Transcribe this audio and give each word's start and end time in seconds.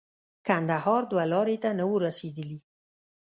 کندهار 0.47 1.01
دوه 1.11 1.23
لارې 1.33 1.57
ته 1.63 1.69
نه 1.79 1.83
وو 1.89 2.03
رسېدلي. 2.07 2.59